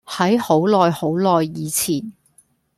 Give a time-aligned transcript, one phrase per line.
[0.07, 2.11] 喺好耐好耐以前